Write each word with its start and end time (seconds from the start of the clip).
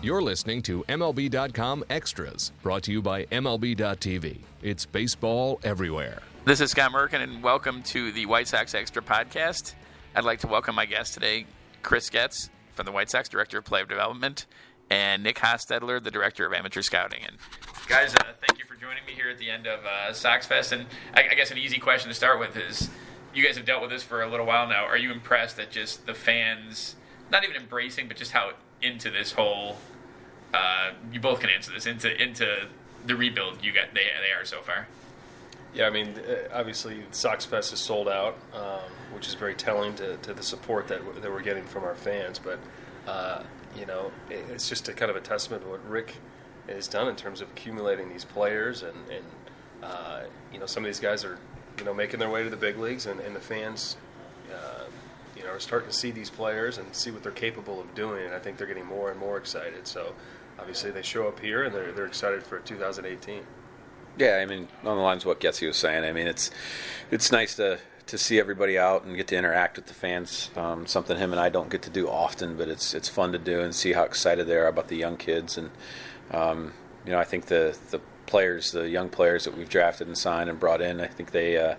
You're 0.00 0.22
listening 0.22 0.62
to 0.62 0.84
MLB.com 0.84 1.82
Extras, 1.90 2.52
brought 2.62 2.84
to 2.84 2.92
you 2.92 3.02
by 3.02 3.24
MLB.tv. 3.26 4.38
It's 4.62 4.86
baseball 4.86 5.58
everywhere. 5.64 6.22
This 6.44 6.60
is 6.60 6.70
Scott 6.70 6.92
Merkin, 6.92 7.20
and 7.20 7.42
welcome 7.42 7.82
to 7.82 8.12
the 8.12 8.24
White 8.26 8.46
Sox 8.46 8.76
Extra 8.76 9.02
podcast. 9.02 9.74
I'd 10.14 10.22
like 10.22 10.38
to 10.40 10.46
welcome 10.46 10.76
my 10.76 10.86
guest 10.86 11.14
today, 11.14 11.46
Chris 11.82 12.10
Getz 12.10 12.48
from 12.74 12.86
the 12.86 12.92
White 12.92 13.10
Sox, 13.10 13.28
Director 13.28 13.58
of 13.58 13.64
Player 13.64 13.86
Development, 13.86 14.46
and 14.88 15.24
Nick 15.24 15.38
Hostetler, 15.38 16.00
the 16.00 16.12
Director 16.12 16.46
of 16.46 16.52
Amateur 16.52 16.82
Scouting. 16.82 17.24
And 17.26 17.36
guys, 17.88 18.14
uh, 18.14 18.34
thank 18.46 18.60
you 18.60 18.66
for 18.66 18.76
joining 18.76 19.04
me 19.04 19.14
here 19.14 19.28
at 19.28 19.38
the 19.38 19.50
end 19.50 19.66
of 19.66 19.84
uh, 19.84 20.12
Sox 20.12 20.46
Fest. 20.46 20.70
And 20.70 20.86
I, 21.12 21.24
I 21.32 21.34
guess 21.34 21.50
an 21.50 21.58
easy 21.58 21.80
question 21.80 22.08
to 22.08 22.14
start 22.14 22.38
with 22.38 22.56
is, 22.56 22.88
you 23.34 23.44
guys 23.44 23.56
have 23.56 23.66
dealt 23.66 23.82
with 23.82 23.90
this 23.90 24.04
for 24.04 24.22
a 24.22 24.30
little 24.30 24.46
while 24.46 24.68
now. 24.68 24.84
Are 24.84 24.96
you 24.96 25.10
impressed 25.10 25.56
that 25.56 25.72
just 25.72 26.06
the 26.06 26.14
fans, 26.14 26.94
not 27.32 27.42
even 27.42 27.56
embracing, 27.56 28.06
but 28.06 28.16
just 28.16 28.30
how 28.30 28.52
into 28.82 29.10
this 29.10 29.32
whole? 29.32 29.76
Uh, 30.52 30.92
you 31.12 31.20
both 31.20 31.40
can 31.40 31.50
answer 31.50 31.72
this 31.72 31.86
into 31.86 32.10
into 32.22 32.68
the 33.06 33.14
rebuild 33.14 33.64
you 33.64 33.72
got. 33.72 33.94
They 33.94 34.00
they 34.00 34.32
are 34.32 34.44
so 34.44 34.60
far. 34.60 34.88
Yeah, 35.74 35.86
I 35.86 35.90
mean, 35.90 36.14
uh, 36.18 36.48
obviously, 36.52 37.02
Sox 37.10 37.44
Fest 37.44 37.74
is 37.74 37.78
sold 37.78 38.08
out, 38.08 38.38
um, 38.54 38.90
which 39.12 39.28
is 39.28 39.34
very 39.34 39.54
telling 39.54 39.94
to, 39.96 40.16
to 40.16 40.32
the 40.32 40.42
support 40.42 40.88
that, 40.88 41.00
w- 41.00 41.20
that 41.20 41.30
we're 41.30 41.42
getting 41.42 41.64
from 41.64 41.84
our 41.84 41.94
fans. 41.94 42.38
But, 42.38 42.58
uh, 43.06 43.42
you 43.78 43.84
know, 43.84 44.10
it, 44.30 44.46
it's 44.50 44.66
just 44.66 44.88
a 44.88 44.94
kind 44.94 45.10
of 45.10 45.16
a 45.16 45.20
testament 45.20 45.62
to 45.64 45.68
what 45.68 45.86
Rick 45.86 46.16
has 46.70 46.88
done 46.88 47.06
in 47.06 47.16
terms 47.16 47.42
of 47.42 47.50
accumulating 47.50 48.08
these 48.08 48.24
players. 48.24 48.82
And, 48.82 48.96
and 49.10 49.24
uh, 49.82 50.20
you 50.50 50.58
know, 50.58 50.64
some 50.64 50.84
of 50.84 50.88
these 50.88 51.00
guys 51.00 51.22
are, 51.22 51.38
you 51.78 51.84
know, 51.84 51.92
making 51.92 52.18
their 52.18 52.30
way 52.30 52.42
to 52.42 52.50
the 52.50 52.56
big 52.56 52.78
leagues, 52.78 53.04
and, 53.04 53.20
and 53.20 53.36
the 53.36 53.40
fans, 53.40 53.98
you 55.38 55.44
know, 55.44 55.50
are 55.50 55.60
starting 55.60 55.88
to 55.88 55.94
see 55.94 56.10
these 56.10 56.28
players 56.28 56.78
and 56.78 56.94
see 56.94 57.10
what 57.10 57.22
they're 57.22 57.32
capable 57.32 57.80
of 57.80 57.94
doing. 57.94 58.26
And 58.26 58.34
I 58.34 58.38
think 58.38 58.58
they're 58.58 58.66
getting 58.66 58.86
more 58.86 59.10
and 59.10 59.18
more 59.18 59.38
excited. 59.38 59.86
So, 59.86 60.14
obviously, 60.58 60.90
they 60.90 61.02
show 61.02 61.28
up 61.28 61.40
here 61.40 61.64
and 61.64 61.74
they're, 61.74 61.92
they're 61.92 62.06
excited 62.06 62.42
for 62.42 62.58
2018. 62.58 63.42
Yeah, 64.18 64.38
I 64.42 64.46
mean, 64.46 64.66
on 64.84 64.96
the 64.96 65.02
lines 65.02 65.22
of 65.22 65.26
what 65.26 65.40
Getsy 65.40 65.66
was 65.66 65.76
saying, 65.76 66.04
I 66.04 66.12
mean, 66.12 66.26
it's 66.26 66.50
it's 67.10 67.30
nice 67.30 67.54
to 67.56 67.78
to 68.06 68.18
see 68.18 68.40
everybody 68.40 68.78
out 68.78 69.04
and 69.04 69.14
get 69.14 69.28
to 69.28 69.36
interact 69.36 69.76
with 69.76 69.86
the 69.86 69.94
fans. 69.94 70.50
Um, 70.56 70.86
something 70.86 71.16
him 71.16 71.30
and 71.30 71.40
I 71.40 71.50
don't 71.50 71.70
get 71.70 71.82
to 71.82 71.90
do 71.90 72.08
often, 72.08 72.56
but 72.56 72.68
it's 72.68 72.94
it's 72.94 73.08
fun 73.08 73.32
to 73.32 73.38
do 73.38 73.60
and 73.60 73.74
see 73.74 73.92
how 73.92 74.02
excited 74.02 74.46
they 74.48 74.56
are 74.56 74.66
about 74.66 74.88
the 74.88 74.96
young 74.96 75.16
kids. 75.16 75.56
And 75.56 75.70
um, 76.32 76.72
you 77.06 77.12
know, 77.12 77.18
I 77.18 77.24
think 77.24 77.46
the 77.46 77.78
the 77.90 78.00
players, 78.26 78.72
the 78.72 78.88
young 78.88 79.08
players 79.08 79.44
that 79.44 79.56
we've 79.56 79.68
drafted 79.68 80.08
and 80.08 80.18
signed 80.18 80.50
and 80.50 80.58
brought 80.58 80.80
in, 80.82 81.00
I 81.00 81.06
think 81.06 81.30
they. 81.30 81.56
Uh, 81.56 81.76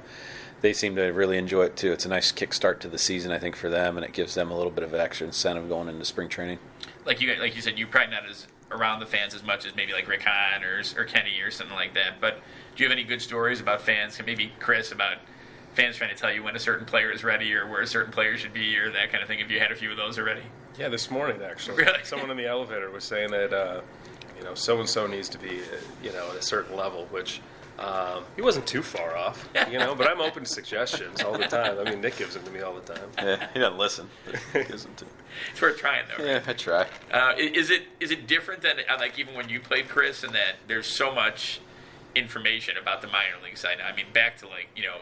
they 0.61 0.73
seem 0.73 0.95
to 0.95 1.03
really 1.07 1.37
enjoy 1.37 1.63
it 1.63 1.75
too. 1.75 1.91
It's 1.91 2.05
a 2.05 2.09
nice 2.09 2.31
kickstart 2.31 2.79
to 2.79 2.89
the 2.89 2.97
season, 2.97 3.31
I 3.31 3.39
think, 3.39 3.55
for 3.55 3.69
them, 3.69 3.97
and 3.97 4.05
it 4.05 4.13
gives 4.13 4.35
them 4.35 4.51
a 4.51 4.55
little 4.55 4.71
bit 4.71 4.83
of 4.83 4.93
an 4.93 4.99
extra 4.99 5.27
incentive 5.27 5.69
going 5.69 5.87
into 5.87 6.05
spring 6.05 6.29
training. 6.29 6.59
Like 7.05 7.21
you, 7.21 7.33
like 7.35 7.55
you 7.55 7.61
said, 7.61 7.79
you're 7.79 7.87
probably 7.87 8.15
not 8.15 8.29
as 8.29 8.47
around 8.71 8.99
the 8.99 9.05
fans 9.05 9.33
as 9.33 9.43
much 9.43 9.65
as 9.65 9.75
maybe 9.75 9.93
like 9.93 10.07
Rick 10.07 10.23
Hahn 10.23 10.63
or, 10.63 10.81
or 10.97 11.05
Kenny 11.05 11.39
or 11.41 11.51
something 11.51 11.75
like 11.75 11.93
that. 11.95 12.21
But 12.21 12.39
do 12.75 12.83
you 12.83 12.89
have 12.89 12.97
any 12.97 13.03
good 13.03 13.21
stories 13.21 13.59
about 13.59 13.81
fans? 13.81 14.19
Maybe 14.23 14.51
Chris 14.59 14.91
about 14.91 15.17
fans 15.73 15.95
trying 15.95 16.09
to 16.09 16.15
tell 16.15 16.31
you 16.31 16.43
when 16.43 16.55
a 16.55 16.59
certain 16.59 16.85
player 16.85 17.11
is 17.11 17.23
ready 17.23 17.53
or 17.53 17.67
where 17.67 17.81
a 17.81 17.87
certain 17.87 18.11
player 18.11 18.37
should 18.37 18.53
be 18.53 18.77
or 18.77 18.91
that 18.91 19.11
kind 19.11 19.21
of 19.21 19.27
thing. 19.27 19.39
Have 19.39 19.49
you 19.49 19.59
had 19.59 19.71
a 19.71 19.75
few 19.75 19.91
of 19.91 19.97
those 19.97 20.19
already? 20.19 20.43
Yeah, 20.77 20.89
this 20.89 21.09
morning 21.09 21.41
actually. 21.41 21.77
Really? 21.77 21.99
Someone 22.03 22.29
in 22.31 22.37
the 22.37 22.47
elevator 22.47 22.89
was 22.89 23.03
saying 23.03 23.31
that 23.31 23.53
uh, 23.53 23.81
you 24.37 24.43
know 24.43 24.53
so 24.53 24.79
and 24.79 24.89
so 24.89 25.07
needs 25.07 25.29
to 25.29 25.37
be 25.39 25.59
uh, 25.61 25.77
you 26.03 26.11
know 26.11 26.29
at 26.29 26.35
a 26.35 26.41
certain 26.41 26.75
level, 26.75 27.05
which 27.11 27.41
um, 27.79 28.25
he 28.35 28.41
wasn't 28.41 28.67
too 28.67 28.83
far 28.83 29.15
off, 29.15 29.47
you 29.71 29.79
know. 29.79 29.95
But 29.95 30.07
I'm 30.07 30.19
open 30.19 30.43
to 30.43 30.49
suggestions 30.49 31.23
all 31.23 31.37
the 31.37 31.47
time. 31.47 31.79
I 31.79 31.89
mean, 31.89 32.01
Nick 32.01 32.17
gives 32.17 32.33
them 32.33 32.43
to 32.43 32.51
me 32.51 32.59
all 32.59 32.75
the 32.75 32.93
time. 32.93 33.09
Yeah, 33.17 33.47
he 33.53 33.59
doesn't 33.59 33.77
listen. 33.77 34.09
He 34.51 34.63
gives 34.65 34.83
them 34.83 34.93
to. 34.95 35.05
It's 35.51 35.61
worth 35.61 35.77
trying 35.77 36.05
though. 36.17 36.23
Yeah, 36.23 36.41
I 36.45 36.53
try. 36.53 36.87
Uh, 37.09 37.33
is 37.37 37.69
it 37.69 37.83
is 38.01 38.11
it 38.11 38.27
different 38.27 38.61
than 38.61 38.79
uh, 38.89 38.97
like 38.99 39.17
even 39.17 39.33
when 39.33 39.47
you 39.47 39.61
played 39.61 39.87
Chris 39.87 40.23
and 40.23 40.33
that 40.35 40.55
there's 40.67 40.87
so 40.87 41.13
much 41.15 41.61
information 42.15 42.75
about 42.77 43.01
the 43.01 43.07
minor 43.07 43.35
league 43.41 43.57
side? 43.57 43.77
I 43.81 43.95
mean, 43.95 44.07
back 44.13 44.37
to 44.39 44.47
like 44.47 44.67
you 44.75 44.83
know. 44.83 44.97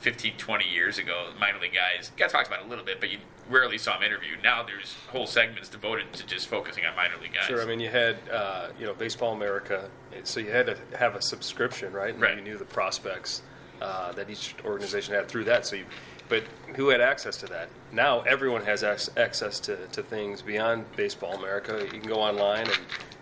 15, 0.00 0.34
20 0.36 0.64
years 0.68 0.98
ago, 0.98 1.30
minor 1.40 1.58
league 1.60 1.74
guys 1.74 2.10
got 2.16 2.30
talked 2.30 2.46
about 2.46 2.64
a 2.64 2.68
little 2.68 2.84
bit, 2.84 3.00
but 3.00 3.10
you 3.10 3.18
rarely 3.50 3.78
saw 3.78 3.94
them 3.94 4.04
interviewed. 4.04 4.42
Now 4.42 4.62
there's 4.62 4.94
whole 5.10 5.26
segments 5.26 5.68
devoted 5.68 6.12
to 6.12 6.26
just 6.26 6.46
focusing 6.48 6.84
on 6.86 6.94
minor 6.94 7.14
league 7.20 7.34
guys. 7.34 7.44
Sure. 7.44 7.62
I 7.62 7.64
mean, 7.64 7.80
you 7.80 7.88
had 7.88 8.16
uh, 8.32 8.68
you 8.78 8.86
know 8.86 8.94
Baseball 8.94 9.32
America, 9.32 9.88
so 10.24 10.40
you 10.40 10.50
had 10.50 10.66
to 10.66 10.76
have 10.96 11.14
a 11.14 11.22
subscription, 11.22 11.92
right? 11.92 12.14
And 12.14 12.22
Right. 12.22 12.36
You 12.36 12.42
knew 12.42 12.56
the 12.58 12.64
prospects 12.64 13.42
uh, 13.80 14.12
that 14.12 14.30
each 14.30 14.54
organization 14.64 15.14
had 15.14 15.28
through 15.28 15.44
that. 15.44 15.66
So, 15.66 15.76
you, 15.76 15.84
but 16.28 16.44
who 16.76 16.90
had 16.90 17.00
access 17.00 17.36
to 17.38 17.46
that? 17.46 17.68
Now 17.90 18.20
everyone 18.20 18.62
has 18.64 18.82
ac- 18.82 19.12
access 19.16 19.58
to, 19.60 19.86
to 19.88 20.02
things 20.02 20.42
beyond 20.42 20.84
Baseball 20.94 21.34
America. 21.34 21.80
You 21.82 22.00
can 22.00 22.08
go 22.08 22.20
online 22.20 22.66
and 22.66 22.78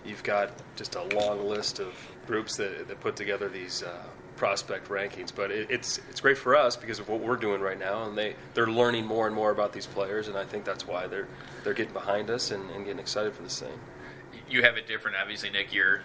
you've 0.06 0.22
got 0.22 0.50
just 0.76 0.94
a 0.94 1.02
long 1.14 1.46
list 1.48 1.78
of 1.80 1.94
groups 2.26 2.56
that, 2.56 2.88
that 2.88 3.00
put 3.00 3.16
together 3.16 3.48
these. 3.48 3.82
Uh, 3.82 4.02
prospect 4.36 4.90
rankings 4.90 5.32
but 5.34 5.50
it, 5.50 5.66
it's 5.70 5.96
it's 6.10 6.20
great 6.20 6.36
for 6.36 6.54
us 6.54 6.76
because 6.76 6.98
of 6.98 7.08
what 7.08 7.20
we're 7.20 7.38
doing 7.38 7.58
right 7.58 7.78
now 7.78 8.04
and 8.04 8.18
they 8.18 8.36
they're 8.52 8.66
learning 8.66 9.06
more 9.06 9.26
and 9.26 9.34
more 9.34 9.50
about 9.50 9.72
these 9.72 9.86
players 9.86 10.28
and 10.28 10.36
I 10.36 10.44
think 10.44 10.66
that's 10.66 10.86
why 10.86 11.06
they're 11.06 11.26
they're 11.64 11.72
getting 11.72 11.94
behind 11.94 12.28
us 12.28 12.50
and, 12.50 12.70
and 12.72 12.84
getting 12.84 13.00
excited 13.00 13.32
for 13.32 13.42
this 13.42 13.58
thing 13.60 13.78
you 14.48 14.62
have 14.62 14.76
it 14.76 14.86
different. 14.86 15.16
Obviously, 15.20 15.50
Nick, 15.50 15.72
you're 15.72 16.02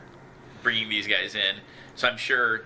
bringing 0.64 0.90
these 0.90 1.08
guys 1.08 1.36
in, 1.36 1.58
so 1.96 2.08
I'm 2.08 2.18
sure 2.18 2.66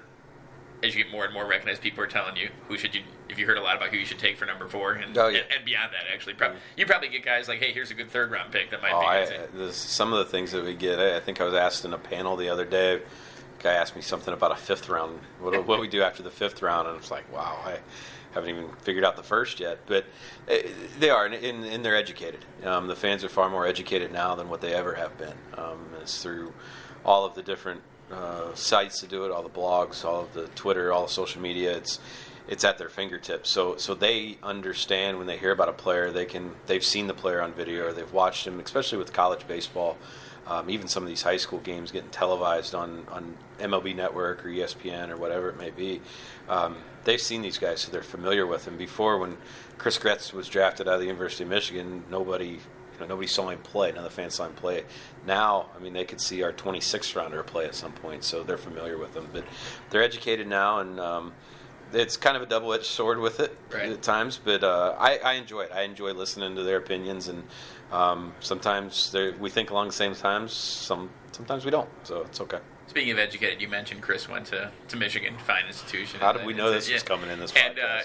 as 0.84 0.96
you 0.96 1.04
get 1.04 1.12
more 1.12 1.26
and 1.26 1.34
more 1.34 1.46
recognized, 1.48 1.82
people 1.82 2.04
are 2.04 2.08
telling 2.08 2.36
you 2.36 2.50
who 2.68 2.78
should 2.78 2.96
you. 2.96 3.02
If 3.30 3.40
you 3.40 3.46
heard 3.48 3.58
a 3.58 3.62
lot 3.62 3.76
about 3.76 3.90
who 3.90 3.98
you 3.98 4.06
should 4.06 4.20
take 4.20 4.38
for 4.38 4.46
number 4.46 4.68
four, 4.68 4.94
and 4.94 5.18
Oh, 5.18 5.28
yeah. 5.28 5.40
and, 5.40 5.48
and 5.58 5.66
beyond 5.66 5.92
that, 5.94 6.04
actually, 6.14 6.36
prob- 6.36 6.56
you 6.78 6.86
probably 6.86 7.10
get 7.10 7.24
guys 7.26 7.48
like, 7.48 7.60
"Hey, 7.60 7.72
here's 7.72 7.92
a 7.92 7.96
good 7.96 8.10
third 8.12 8.32
round 8.32 8.52
pick 8.52 8.70
that 8.72 8.82
might 8.82 8.94
Oh, 8.94 9.02
be." 9.02 9.06
I, 9.08 9.26
good." 9.58 9.74
some 9.74 10.14
of 10.14 10.20
the 10.20 10.26
things 10.26 10.52
that 10.52 10.64
we 10.64 10.74
get. 10.76 11.00
I 11.00 11.20
think 11.20 11.42
I 11.42 11.44
was 11.44 11.54
asked 11.54 11.86
in 11.86 11.94
a 11.94 11.98
panel 11.98 12.36
the 12.36 12.50
other 12.50 12.66
day. 12.66 12.96
A 12.96 13.64
guy 13.64 13.74
asked 13.74 13.96
me 13.96 14.02
something 14.02 14.34
about 14.34 14.52
a 14.52 14.56
fifth 14.56 14.90
round. 14.90 15.20
What, 15.40 15.66
what 15.68 15.80
we 15.80 15.88
do 15.88 16.02
after 16.04 16.22
the 16.24 16.30
fifth 16.32 16.62
round, 16.62 16.88
and 16.88 16.98
it's 16.98 17.10
like, 17.12 17.32
wow, 17.34 17.58
I 17.66 17.80
haven't 18.34 18.50
even 18.50 18.68
figured 18.82 19.04
out 19.04 19.16
the 19.16 19.24
first 19.24 19.60
yet. 19.60 19.80
But 19.88 20.06
uh, 20.50 20.58
they 21.00 21.10
are, 21.10 21.26
and, 21.26 21.34
and, 21.34 21.66
and 21.66 21.84
they're 21.84 21.96
educated. 21.96 22.46
Um, 22.64 22.88
the 22.88 22.96
fans 22.96 23.24
are 23.24 23.30
far 23.30 23.50
more 23.50 23.66
educated 23.66 24.12
now 24.12 24.36
than 24.36 24.50
what 24.50 24.62
they 24.62 24.74
ever 24.74 24.94
have 24.96 25.18
been. 25.18 25.34
Um, 25.58 25.80
it's 26.02 26.22
through 26.22 26.54
all 27.04 27.26
of 27.26 27.34
the 27.34 27.42
different 27.42 27.82
uh, 28.12 28.54
sites 28.54 29.00
to 29.00 29.08
do 29.08 29.26
it, 29.26 29.32
all 29.32 29.42
the 29.42 29.50
blogs, 29.50 30.06
all 30.06 30.22
of 30.22 30.34
the 30.34 30.48
Twitter, 30.50 30.92
all 30.94 31.08
the 31.08 31.12
social 31.12 31.42
media. 31.42 31.76
It's 31.78 32.00
it's 32.48 32.64
at 32.64 32.78
their 32.78 32.90
fingertips. 32.90 33.50
So 33.50 33.78
so 33.78 33.94
they 33.94 34.38
understand 34.44 35.18
when 35.18 35.28
they 35.28 35.38
hear 35.38 35.52
about 35.52 35.70
a 35.70 35.74
player, 35.74 36.12
they 36.12 36.26
can 36.26 36.52
they've 36.68 36.84
seen 36.84 37.08
the 37.08 37.14
player 37.14 37.42
on 37.42 37.54
video 37.54 37.88
or 37.88 37.94
they've 37.94 38.12
watched 38.14 38.46
him, 38.46 38.60
especially 38.60 38.98
with 38.98 39.14
college 39.14 39.48
baseball. 39.48 39.98
Um, 40.48 40.70
even 40.70 40.88
some 40.88 41.02
of 41.02 41.10
these 41.10 41.24
high 41.24 41.38
school 41.38 41.58
games 41.58 41.92
getting 41.92 42.12
televised 42.12 42.76
on, 42.76 43.08
on 43.12 43.36
MLB 43.60 43.96
Network 43.96 44.46
or 44.46 44.50
ESPN 44.50 45.10
or 45.10 45.18
whatever 45.18 45.50
it 45.50 45.58
may 45.58 45.72
be. 45.72 46.02
Um, 46.48 46.78
they've 47.04 47.20
seen 47.20 47.42
these 47.42 47.58
guys, 47.58 47.82
so 47.82 47.92
they're 47.92 48.04
familiar 48.04 48.46
with 48.46 48.66
them. 48.66 48.78
Before, 48.78 49.18
when 49.18 49.38
Chris 49.80 49.98
Getz 49.98 50.34
was 50.34 50.48
drafted 50.48 50.88
out 50.88 50.96
of 50.96 51.00
the 51.00 51.08
University 51.08 51.46
of 51.46 51.50
Michigan, 51.50 52.04
nobody 52.12 52.60
you 52.96 53.02
know, 53.02 53.08
nobody 53.08 53.28
saw 53.28 53.50
him 53.50 53.60
play. 53.60 53.90
None 53.90 54.00
of 54.00 54.04
the 54.04 54.10
fans 54.10 54.36
saw 54.36 54.46
him 54.46 54.54
play. 54.54 54.84
Now, 55.26 55.68
I 55.76 55.80
mean, 55.82 55.94
they 55.94 56.06
could 56.06 56.22
see 56.22 56.44
our 56.44 56.54
26th 56.54 57.16
rounder 57.16 57.44
play 57.44 57.66
at 57.66 57.76
some 57.76 57.92
point, 57.92 58.24
so 58.24 58.44
they're 58.44 58.58
familiar 58.58 58.98
with 58.98 59.16
him. 59.16 59.28
But 59.34 59.46
they're 59.90 60.04
educated 60.04 60.48
now, 60.48 60.80
and 60.80 61.00
um, 61.00 61.34
it's 61.96 62.18
kind 62.18 62.36
of 62.36 62.44
a 62.44 62.46
double-edged 62.46 62.86
sword 62.86 63.20
with 63.20 63.40
it 63.40 63.58
Right. 63.72 63.90
at 63.90 64.02
times. 64.02 64.40
But 64.44 64.64
uh, 64.64 64.96
I, 64.98 65.18
I 65.18 65.34
enjoy 65.34 65.62
it. 65.62 65.72
I 65.74 65.82
enjoy 65.82 66.14
listening 66.14 66.56
to 66.56 66.64
their 66.64 66.78
opinions, 66.78 67.28
and 67.28 67.44
um, 67.92 68.34
sometimes 68.40 69.16
we 69.40 69.50
think 69.50 69.70
along 69.72 69.88
the 69.88 69.94
same 69.94 70.16
times. 70.16 70.54
Some 70.54 71.10
sometimes 71.32 71.66
we 71.66 71.72
don't, 71.72 71.90
so 72.04 72.22
it's 72.22 72.40
okay. 72.42 72.60
Speaking 72.88 73.12
of 73.12 73.20
educated, 73.20 73.62
you 73.62 73.68
mentioned 73.68 74.02
Chris 74.02 74.30
went 74.30 74.46
to, 74.48 74.72
to 74.88 74.98
Michigan, 74.98 75.36
fine 75.46 75.66
institution. 75.68 76.20
How 76.20 76.32
did 76.32 76.46
we 76.46 76.54
know 76.54 76.72
this 76.72 76.90
yeah. 76.90 77.00
coming 77.00 77.30
in 77.30 77.40
this 77.40 77.54
And 77.56 77.80
uh, 77.80 78.02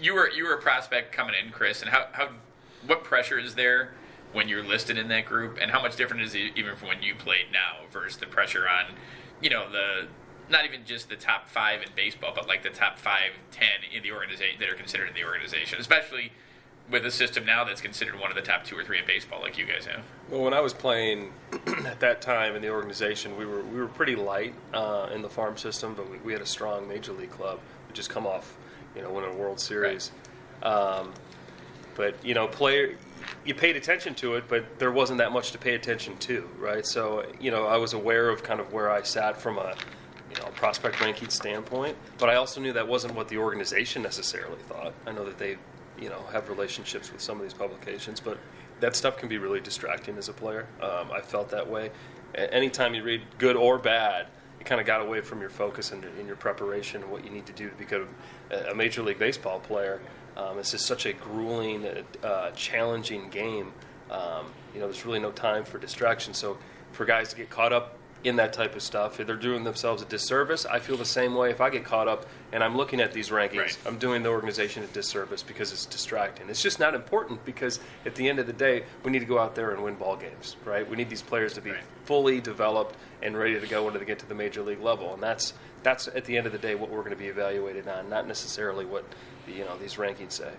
you 0.00 0.14
were 0.14 0.30
you 0.30 0.44
were 0.44 0.54
a 0.54 0.60
prospect 0.60 1.12
coming 1.12 1.34
in, 1.40 1.50
Chris. 1.52 1.82
And 1.82 1.90
how, 1.90 2.06
how 2.12 2.28
what 2.86 3.04
pressure 3.04 3.38
is 3.38 3.54
there 3.54 3.92
when 4.32 4.48
you're 4.48 4.64
listed 4.64 4.98
in 4.98 5.08
that 5.08 5.26
group, 5.26 5.58
and 5.60 5.70
how 5.70 5.80
much 5.80 5.96
different 5.96 6.22
is 6.22 6.34
it 6.34 6.52
even 6.56 6.74
from 6.74 6.88
when 6.88 7.02
you 7.02 7.14
played 7.14 7.46
now 7.52 7.86
versus 7.92 8.16
the 8.16 8.26
pressure 8.26 8.66
on, 8.68 8.94
you 9.40 9.50
know, 9.50 9.70
the 9.70 10.08
not 10.48 10.64
even 10.64 10.84
just 10.84 11.08
the 11.08 11.16
top 11.16 11.48
five 11.48 11.82
in 11.82 11.88
baseball, 11.96 12.32
but 12.34 12.46
like 12.46 12.62
the 12.62 12.70
top 12.70 12.98
five, 12.98 13.32
ten 13.50 13.84
in 13.92 14.02
the 14.02 14.12
organization 14.12 14.60
that 14.60 14.68
are 14.68 14.74
considered 14.74 15.08
in 15.08 15.14
the 15.14 15.24
organization, 15.24 15.80
especially 15.80 16.32
with 16.90 17.06
a 17.06 17.10
system 17.10 17.46
now 17.46 17.64
that's 17.64 17.80
considered 17.80 18.18
one 18.20 18.30
of 18.30 18.36
the 18.36 18.42
top 18.42 18.64
two 18.64 18.76
or 18.76 18.84
three 18.84 18.98
in 18.98 19.06
baseball, 19.06 19.40
like 19.40 19.56
you 19.56 19.64
guys 19.64 19.86
have. 19.86 20.02
Well, 20.30 20.42
when 20.42 20.52
I 20.52 20.60
was 20.60 20.74
playing 20.74 21.32
at 21.86 22.00
that 22.00 22.20
time 22.20 22.56
in 22.56 22.62
the 22.62 22.68
organization, 22.68 23.36
we 23.36 23.46
were 23.46 23.62
we 23.62 23.78
were 23.78 23.88
pretty 23.88 24.16
light 24.16 24.54
uh, 24.72 25.08
in 25.14 25.22
the 25.22 25.30
farm 25.30 25.56
system, 25.56 25.94
but 25.94 26.10
we, 26.10 26.18
we 26.18 26.32
had 26.32 26.42
a 26.42 26.46
strong 26.46 26.86
major 26.86 27.12
league 27.12 27.30
club. 27.30 27.58
We 27.88 27.94
just 27.94 28.10
come 28.10 28.26
off, 28.26 28.56
you 28.94 29.02
know, 29.02 29.10
winning 29.10 29.32
a 29.32 29.36
World 29.36 29.60
Series. 29.60 30.10
Um, 30.62 31.12
but 31.94 32.22
you 32.24 32.34
know, 32.34 32.46
player, 32.46 32.96
you 33.44 33.54
paid 33.54 33.76
attention 33.76 34.14
to 34.16 34.34
it, 34.34 34.44
but 34.48 34.78
there 34.78 34.92
wasn't 34.92 35.18
that 35.18 35.32
much 35.32 35.52
to 35.52 35.58
pay 35.58 35.74
attention 35.74 36.16
to, 36.18 36.48
right? 36.58 36.84
So 36.84 37.24
you 37.40 37.50
know, 37.50 37.66
I 37.66 37.78
was 37.78 37.94
aware 37.94 38.28
of 38.28 38.42
kind 38.42 38.60
of 38.60 38.72
where 38.72 38.90
I 38.90 39.02
sat 39.02 39.40
from 39.40 39.56
a 39.58 39.74
you 40.30 40.36
know 40.40 40.48
prospect 40.54 41.00
ranking 41.00 41.28
standpoint, 41.28 41.96
but 42.18 42.28
I 42.28 42.36
also 42.36 42.60
knew 42.60 42.72
that 42.72 42.86
wasn't 42.86 43.14
what 43.14 43.28
the 43.28 43.38
organization 43.38 44.02
necessarily 44.02 44.58
thought. 44.68 44.94
I 45.06 45.12
know 45.12 45.24
that 45.24 45.38
they 45.38 45.56
you 46.00 46.08
know 46.08 46.22
have 46.32 46.48
relationships 46.48 47.12
with 47.12 47.20
some 47.20 47.36
of 47.36 47.42
these 47.42 47.54
publications, 47.54 48.20
but 48.20 48.38
that 48.80 48.96
stuff 48.96 49.16
can 49.16 49.28
be 49.28 49.38
really 49.38 49.60
distracting 49.60 50.16
as 50.18 50.28
a 50.28 50.32
player. 50.32 50.66
Um, 50.82 51.10
I 51.12 51.20
felt 51.20 51.50
that 51.50 51.68
way. 51.68 51.90
Anytime 52.34 52.94
you 52.94 53.04
read 53.04 53.22
good 53.38 53.54
or 53.54 53.78
bad, 53.78 54.26
it 54.58 54.64
kind 54.66 54.80
of 54.80 54.86
got 54.86 55.00
away 55.00 55.20
from 55.20 55.40
your 55.40 55.50
focus 55.50 55.92
and 55.92 56.04
in 56.18 56.26
your 56.26 56.36
preparation 56.36 57.02
and 57.02 57.10
what 57.10 57.24
you 57.24 57.30
need 57.30 57.46
to 57.46 57.52
do 57.52 57.68
to 57.68 57.76
become 57.76 58.08
a 58.50 58.74
major 58.74 59.02
league 59.02 59.18
baseball 59.18 59.60
player. 59.60 60.00
Um, 60.36 60.58
it's 60.58 60.72
just 60.72 60.86
such 60.86 61.06
a 61.06 61.12
grueling, 61.12 61.86
uh, 62.22 62.50
challenging 62.52 63.28
game. 63.28 63.72
Um, 64.10 64.46
you 64.74 64.80
know, 64.80 64.86
there's 64.86 65.06
really 65.06 65.20
no 65.20 65.30
time 65.30 65.64
for 65.64 65.78
distraction. 65.78 66.34
So 66.34 66.58
for 66.92 67.04
guys 67.04 67.30
to 67.30 67.36
get 67.36 67.50
caught 67.50 67.72
up 67.72 67.98
in 68.24 68.36
that 68.36 68.52
type 68.54 68.74
of 68.74 68.82
stuff, 68.82 69.18
they're 69.18 69.36
doing 69.36 69.64
themselves 69.64 70.00
a 70.02 70.06
disservice. 70.06 70.64
I 70.64 70.78
feel 70.78 70.96
the 70.96 71.04
same 71.04 71.34
way. 71.34 71.50
If 71.50 71.60
I 71.60 71.68
get 71.68 71.84
caught 71.84 72.08
up 72.08 72.24
and 72.52 72.64
I'm 72.64 72.74
looking 72.76 73.00
at 73.00 73.12
these 73.12 73.28
rankings, 73.28 73.58
Right. 73.58 73.78
I'm 73.86 73.98
doing 73.98 74.22
the 74.22 74.30
organization 74.30 74.82
a 74.82 74.86
disservice 74.86 75.42
because 75.42 75.72
it's 75.72 75.84
distracting. 75.84 76.48
It's 76.48 76.62
just 76.62 76.80
not 76.80 76.94
important 76.94 77.44
because 77.44 77.80
at 78.06 78.14
the 78.14 78.28
end 78.28 78.38
of 78.38 78.46
the 78.46 78.52
day, 78.54 78.84
we 79.02 79.10
need 79.10 79.18
to 79.18 79.24
go 79.26 79.38
out 79.38 79.54
there 79.54 79.72
and 79.72 79.84
win 79.84 79.94
ball 79.96 80.16
games, 80.16 80.56
right? 80.64 80.88
We 80.88 80.96
need 80.96 81.10
these 81.10 81.22
players 81.22 81.52
to 81.54 81.60
be 81.60 81.72
Right. 81.72 81.80
fully 82.04 82.40
developed 82.40 82.96
and 83.22 83.36
ready 83.36 83.60
to 83.60 83.66
go 83.66 83.84
when 83.84 83.92
they 83.94 84.04
get 84.04 84.18
to 84.20 84.26
the 84.26 84.34
major 84.34 84.62
league 84.62 84.80
level, 84.80 85.12
and 85.14 85.22
that's 85.22 85.52
that's 85.82 86.08
at 86.08 86.24
the 86.24 86.38
end 86.38 86.46
of 86.46 86.52
the 86.52 86.58
day 86.58 86.74
what 86.74 86.88
we're 86.88 87.00
going 87.00 87.10
to 87.10 87.16
be 87.16 87.26
evaluated 87.28 87.86
on, 87.86 88.08
not 88.08 88.26
necessarily 88.26 88.86
what 88.86 89.04
you 89.46 89.64
know 89.66 89.76
these 89.76 89.96
rankings 89.96 90.32
say. 90.32 90.50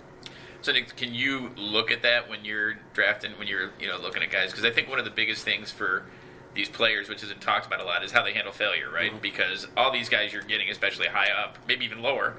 So, 0.62 0.72
Nick, 0.72 0.96
can 0.96 1.14
you 1.16 1.50
look 1.58 1.90
at 1.92 2.04
that 2.04 2.30
when 2.30 2.46
you're 2.46 2.76
drafting, 2.94 3.32
when 3.40 3.48
you're 3.48 3.72
you 3.80 3.88
know 3.88 3.98
looking 3.98 4.22
at 4.22 4.30
guys? 4.32 4.52
Because 4.52 4.66
I 4.66 4.70
think 4.72 4.88
one 4.88 5.00
of 5.00 5.06
the 5.06 5.12
biggest 5.12 5.44
things 5.44 5.72
for 5.72 6.06
these 6.56 6.70
players, 6.70 7.10
which 7.10 7.22
isn't 7.24 7.42
talked 7.42 7.66
about 7.68 7.82
a 7.82 7.84
lot, 7.86 8.04
is 8.04 8.12
how 8.12 8.24
they 8.24 8.34
handle 8.34 8.54
failure, 8.54 8.90
right? 8.90 9.12
Mm-hmm. 9.12 9.22
Because 9.22 9.68
all 9.78 9.92
these 9.92 10.10
guys 10.10 10.34
you're 10.34 10.42
getting, 10.42 10.70
especially 10.70 11.08
high 11.08 11.30
up, 11.32 11.58
maybe 11.68 11.86
even 11.86 12.02
lower, 12.02 12.38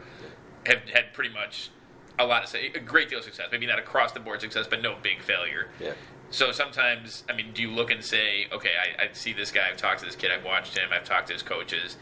have 0.65 0.81
had 0.93 1.13
pretty 1.13 1.33
much 1.33 1.71
a 2.19 2.27
lot 2.27 2.43
of 2.43 2.49
say 2.49 2.73
a 2.75 2.81
great 2.81 3.09
deal 3.11 3.19
of 3.19 3.25
success. 3.25 3.47
Maybe 3.53 3.67
not 3.67 3.79
across 3.79 4.13
the 4.13 4.21
board 4.21 4.41
success, 4.41 4.67
but 4.69 4.81
no 4.83 4.97
big 5.03 5.23
failure. 5.23 5.69
Yeah. 5.79 5.93
So 6.31 6.51
sometimes, 6.51 7.23
I 7.31 7.35
mean, 7.35 7.53
do 7.53 7.63
you 7.63 7.71
look 7.71 7.91
and 7.91 8.03
say, 8.03 8.47
okay, 8.53 8.71
I, 8.99 9.05
I 9.05 9.09
see 9.13 9.33
this 9.33 9.53
guy, 9.53 9.69
I've 9.71 9.77
talked 9.77 10.01
to 10.01 10.07
this 10.07 10.17
kid, 10.17 10.33
I've 10.33 10.45
watched 10.45 10.77
him, 10.77 10.89
I've 10.93 11.05
talked 11.05 11.29
to 11.29 11.35
his 11.35 11.43
coaches. 11.43 11.97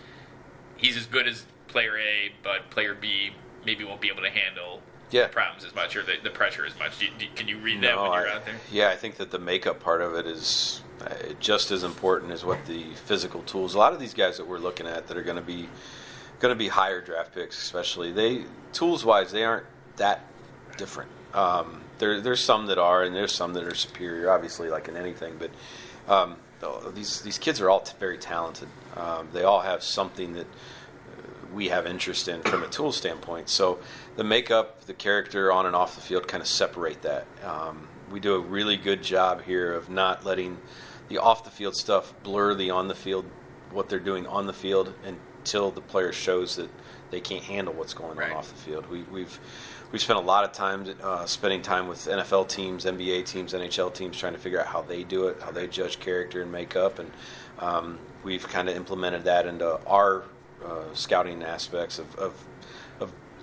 He's 0.77 0.97
as 0.97 1.05
good 1.07 1.27
as 1.29 1.45
player 1.69 1.99
A, 1.99 2.33
but 2.43 2.71
player 2.71 2.95
B 2.95 3.31
maybe 3.67 3.85
won't 3.85 4.01
be 4.01 4.09
able 4.09 4.23
to 4.23 4.31
handle 4.31 4.81
Yeah. 5.11 5.25
the 5.25 5.29
problems 5.33 5.65
as 5.65 5.75
much 5.75 5.95
or 5.97 6.03
the, 6.03 6.15
the 6.23 6.31
pressure 6.31 6.65
as 6.65 6.79
much. 6.79 6.99
Do 6.99 7.07
do, 7.19 7.27
can 7.35 7.49
you 7.49 7.59
read 7.59 7.83
that 7.83 7.97
No, 7.97 8.03
when 8.03 8.13
you're 8.13 8.29
I- 8.31 8.35
out 8.35 8.47
there? 8.47 8.55
Yeah, 8.73 8.89
I 8.89 8.97
think 8.97 9.17
that 9.17 9.31
the 9.31 9.39
makeup 9.39 9.81
part 9.81 10.01
of 10.01 10.15
it 10.15 10.27
is 10.27 10.81
just 11.41 11.71
as 11.71 11.85
important 11.85 12.33
as 12.33 12.45
what 12.45 12.65
the 12.67 12.85
physical 13.07 13.43
tools. 13.43 13.75
A 13.75 13.79
lot 13.79 13.93
of 13.93 14.01
these 14.01 14.15
guys 14.15 14.37
that 14.39 14.47
we're 14.47 14.59
looking 14.59 14.87
at 14.87 15.09
that 15.09 15.17
are 15.17 15.23
going 15.23 15.37
to 15.37 15.43
be 15.43 15.69
going 16.41 16.55
to 16.55 16.59
be 16.59 16.69
higher 16.69 17.01
draft 17.01 17.35
picks, 17.35 17.61
especially 17.61 18.13
they 18.13 18.45
tools 18.73 19.05
wise, 19.05 19.33
they 19.33 19.45
aren't 19.45 19.67
that 19.97 20.25
different. 20.77 21.11
Um, 21.33 21.83
there, 21.99 22.21
there's 22.21 22.41
some 22.41 22.67
that 22.67 22.79
are, 22.79 23.03
and 23.03 23.15
there's 23.15 23.33
some 23.33 23.55
that 23.55 23.65
are 23.65 23.75
superior, 23.75 24.31
obviously, 24.31 24.69
like 24.69 24.89
in 24.89 24.97
anything. 24.97 25.37
But 25.39 25.51
um, 26.13 26.37
these 26.95 27.21
these 27.23 27.39
kids 27.39 27.61
are 27.61 27.71
all 27.71 27.81
t- 27.81 27.95
very 27.99 28.19
talented. 28.19 28.69
Um, 28.97 29.29
they 29.33 29.43
all 29.43 29.61
have 29.61 29.83
something 29.83 30.35
that 30.35 30.47
we 31.53 31.69
have 31.69 31.87
interest 31.87 32.29
in 32.29 32.43
from 32.43 32.63
a 32.63 32.69
tool 32.69 32.93
standpoint. 32.93 33.49
So 33.49 33.79
the 34.17 34.25
makeup, 34.25 34.85
the 34.87 34.95
character 34.95 35.53
on 35.53 35.67
and 35.67 35.77
off 35.77 35.95
the 35.95 36.01
field 36.01 36.27
kind 36.27 36.41
of 36.41 36.49
separate 36.49 37.03
that. 37.03 37.27
Um, 37.45 37.89
we 38.11 38.21
do 38.21 38.35
a 38.35 38.41
really 38.41 38.77
good 38.77 39.03
job 39.03 39.43
here 39.43 39.73
of 39.73 39.89
not 39.91 40.25
letting 40.25 40.59
the 41.09 41.19
off 41.19 41.45
the 41.45 41.51
field 41.51 41.77
stuff 41.77 42.15
blur 42.23 42.55
the 42.55 42.71
on 42.71 42.89
the 42.89 42.95
field, 42.95 43.25
what 43.71 43.89
they're 43.89 43.99
doing 43.99 44.27
on 44.27 44.47
the 44.47 44.53
field 44.53 44.95
until 45.05 45.71
the 45.71 45.81
player 45.81 46.13
shows 46.13 46.57
that 46.57 46.71
they 47.11 47.21
can't 47.21 47.45
handle 47.45 47.75
what's 47.75 47.95
going 47.95 48.17
Right. 48.17 48.31
on 48.31 48.39
off 48.39 48.49
the 48.49 48.59
field. 48.59 48.89
We, 48.91 49.03
we've 49.05 49.39
we 49.93 49.99
spent 49.99 50.19
a 50.19 50.23
lot 50.23 50.45
of 50.45 50.53
time 50.53 50.87
uh, 51.03 51.25
spending 51.27 51.63
time 51.63 51.87
with 51.87 52.07
NFL 52.07 52.49
teams, 52.49 52.85
NBA 52.85 53.27
teams, 53.27 53.53
NHL 53.53 53.95
teams, 53.95 54.17
trying 54.19 54.33
to 54.33 54.39
figure 54.41 54.59
out 54.61 54.67
how 54.67 54.83
they 54.83 55.05
do 55.05 55.29
it, 55.29 55.41
how 55.41 55.53
they 55.53 55.69
judge 55.69 56.01
character 56.01 56.43
and 56.43 56.51
makeup, 56.51 56.99
and 56.99 57.11
um, 57.61 57.99
we've 58.25 58.49
kind 58.49 58.69
of 58.69 58.75
implemented 58.77 59.23
that 59.25 59.47
into 59.47 59.79
our 59.87 60.25
uh, 60.65 60.83
scouting 60.95 61.43
aspects 61.45 61.99
of 62.01 62.13
of 62.17 62.45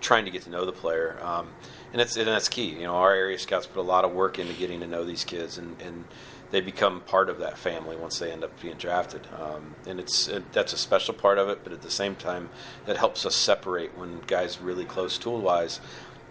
trying 0.02 0.26
to 0.26 0.32
get 0.32 0.42
to 0.44 0.50
know 0.50 0.66
the 0.66 0.72
player. 0.72 1.18
Um, 1.22 1.50
and 1.94 2.02
it's 2.02 2.18
and 2.18 2.28
that's 2.28 2.50
key. 2.50 2.70
You 2.70 2.84
know, 2.84 2.96
our 2.96 3.14
area 3.14 3.38
scouts 3.40 3.68
put 3.68 3.80
a 3.80 3.84
lot 3.84 4.06
of 4.06 4.12
work 4.12 4.40
into 4.40 4.54
getting 4.54 4.80
to 4.82 4.88
know 4.88 5.06
these 5.06 5.24
kids, 5.24 5.58
and, 5.58 5.82
and 5.82 6.06
they 6.52 6.62
become 6.62 7.02
part 7.02 7.30
of 7.30 7.40
that 7.40 7.58
family 7.58 7.96
once 7.96 8.20
they 8.20 8.32
end 8.32 8.44
up 8.44 8.62
being 8.62 8.76
drafted. 8.76 9.28
Um, 9.40 9.76
and 9.86 10.00
it's 10.00 10.28
it, 10.28 10.52
that's 10.52 10.74
a 10.74 10.78
special 10.78 11.14
part 11.14 11.38
of 11.38 11.50
it, 11.50 11.64
but 11.64 11.74
at 11.74 11.82
the 11.82 11.92
same 11.92 12.16
time, 12.16 12.50
that 12.86 12.98
helps 12.98 13.26
us 13.26 13.36
separate 13.36 13.98
when 13.98 14.20
guys 14.28 14.60
really 14.60 14.86
close 14.86 15.18
tool 15.18 15.42
wise. 15.42 15.80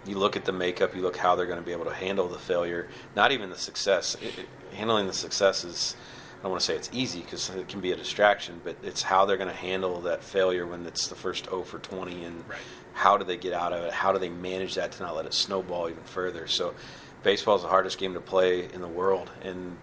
You 0.06 0.16
look 0.16 0.34
at 0.34 0.46
the 0.46 0.52
makeup, 0.52 0.94
you 0.94 1.02
look 1.02 1.18
how 1.18 1.36
they're 1.36 1.46
going 1.46 1.58
to 1.58 1.64
be 1.64 1.72
able 1.72 1.84
to 1.84 1.94
handle 1.94 2.26
the 2.26 2.38
failure, 2.38 2.88
not 3.14 3.32
even 3.32 3.50
the 3.50 3.58
success. 3.58 4.16
It, 4.22 4.38
it, 4.38 4.46
handling 4.74 5.06
the 5.06 5.12
success 5.12 5.64
is 5.64 5.96
I 6.40 6.44
don't 6.44 6.52
want 6.52 6.60
to 6.60 6.66
say 6.66 6.74
it's 6.74 6.88
easy 6.92 7.20
because 7.20 7.50
it 7.50 7.68
can 7.68 7.80
be 7.80 7.92
a 7.92 7.96
distraction, 7.96 8.62
but 8.64 8.76
it's 8.82 9.02
how 9.02 9.26
they're 9.26 9.36
going 9.36 9.50
to 9.50 9.54
handle 9.56 10.00
that 10.00 10.24
failure 10.24 10.66
when 10.66 10.86
it's 10.86 11.06
the 11.08 11.14
first 11.14 11.44
0 11.44 11.64
for 11.64 11.78
20 11.78 12.24
and 12.24 12.48
Right. 12.48 12.58
how 12.94 13.18
do 13.18 13.24
they 13.24 13.36
get 13.36 13.52
out 13.52 13.74
of 13.74 13.84
it? 13.84 13.92
How 13.92 14.10
do 14.12 14.18
they 14.18 14.30
manage 14.30 14.74
that 14.76 14.92
to 14.92 15.02
not 15.02 15.14
let 15.14 15.26
it 15.26 15.34
snowball 15.34 15.90
even 15.90 16.02
further? 16.04 16.46
So, 16.46 16.74
baseball 17.22 17.56
is 17.56 17.62
the 17.62 17.68
hardest 17.68 17.98
game 17.98 18.14
to 18.14 18.20
play 18.22 18.64
in 18.72 18.80
the 18.80 18.88
world, 18.88 19.30
and 19.42 19.76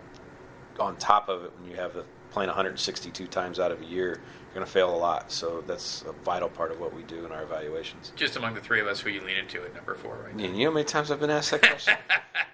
on 0.79 0.95
top 0.97 1.29
of 1.29 1.43
it, 1.43 1.51
when 1.59 1.69
you 1.69 1.77
have 1.77 1.95
a, 1.95 2.03
playing 2.31 2.47
162 2.47 3.27
times 3.27 3.59
out 3.59 3.71
of 3.71 3.81
a 3.81 3.85
year, 3.85 4.19
going 4.57 4.65
to 4.65 4.71
fail 4.73 4.93
a 4.93 4.97
lot. 4.97 5.31
So 5.31 5.63
that's 5.67 6.01
a 6.07 6.11
vital 6.23 6.49
part 6.49 6.71
of 6.71 6.79
what 6.79 6.91
we 6.91 7.03
do 7.03 7.25
in 7.27 7.31
our 7.31 7.43
evaluations. 7.43 8.11
Just 8.15 8.35
among 8.37 8.55
the 8.55 8.59
three 8.59 8.79
of 8.81 8.87
us, 8.87 8.99
who 8.99 9.11
you 9.11 9.21
lean 9.21 9.37
into 9.37 9.61
at 9.63 9.75
number 9.75 9.93
four 9.93 10.17
right 10.25 10.35
now? 10.35 10.43
You 10.45 10.51
know 10.65 10.71
how 10.71 10.73
many 10.73 10.83
times 10.85 11.11
I've 11.11 11.19
been 11.19 11.29
asked 11.29 11.51
that 11.51 11.61
question? 11.61 11.93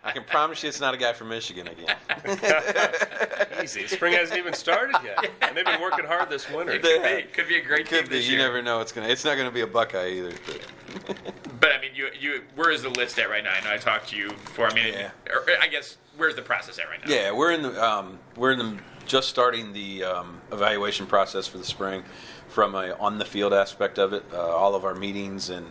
I 0.03 0.11
can 0.11 0.25
promise 0.25 0.61
you 0.63 0.67
it's 0.69 0.81
not 0.81 0.94
a 0.94 0.97
guy 0.97 1.13
from 1.13 1.29
Michigan 1.29 1.69
again. 1.69 1.95
Easy. 3.63 3.88
Spring 3.88 4.13
hasn't 4.13 4.38
even 4.38 4.53
started 4.53 4.97
yet, 5.01 5.31
and 5.41 5.55
they've 5.55 5.63
been 5.63 5.79
working 5.79 6.03
hard 6.05 6.29
this 6.29 6.50
winter. 6.51 6.73
It 6.73 6.81
could 6.81 7.03
be, 7.03 7.23
could 7.31 7.47
be 7.47 7.55
a 7.57 7.61
great 7.63 7.88
Could 7.88 8.01
team 8.01 8.09
be. 8.09 8.17
this 8.17 8.25
You 8.27 8.35
year. 8.35 8.45
never 8.45 8.61
know. 8.61 8.81
It's 8.81 8.91
gonna. 8.91 9.07
It's 9.07 9.23
not 9.23 9.38
gonna 9.38 9.51
be 9.51 9.61
a 9.61 9.67
Buckeye 9.67 10.09
either. 10.09 10.33
But. 10.45 11.17
But 11.63 11.71
I 11.71 11.79
mean, 11.79 11.91
you 11.95 12.09
you 12.19 12.41
where 12.56 12.71
is 12.71 12.81
the 12.81 12.89
list 12.89 13.17
at 13.19 13.29
right 13.29 13.41
now? 13.41 13.53
I 13.57 13.63
know 13.63 13.71
I 13.71 13.77
talked 13.77 14.09
to 14.09 14.17
you 14.17 14.27
before. 14.27 14.67
I 14.67 14.73
mean, 14.73 14.94
Yeah. 14.94 15.11
or, 15.31 15.45
I 15.61 15.67
guess 15.69 15.95
where's 16.17 16.35
the 16.35 16.41
process 16.41 16.77
at 16.77 16.89
right 16.89 16.99
now? 16.99 17.09
Yeah, 17.13 17.31
we're 17.31 17.53
in 17.53 17.61
the 17.61 17.81
um, 17.81 18.19
we're 18.35 18.51
in 18.51 18.59
the 18.59 18.77
just 19.05 19.29
starting 19.29 19.73
the 19.73 20.03
um, 20.03 20.41
evaluation 20.51 21.05
process 21.05 21.47
for 21.47 21.57
the 21.57 21.65
spring 21.65 22.03
from 22.47 22.75
a 22.75 22.91
on 23.00 23.17
the 23.17 23.25
field 23.25 23.53
aspect 23.53 23.97
of 23.97 24.13
it. 24.13 24.23
Uh, 24.31 24.38
all 24.38 24.75
of 24.75 24.85
our 24.85 24.95
meetings 24.95 25.50
and 25.50 25.65